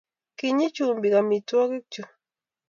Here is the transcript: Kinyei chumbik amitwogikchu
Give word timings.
Kinyei 0.37 0.73
chumbik 0.75 1.13
amitwogikchu 1.19 2.01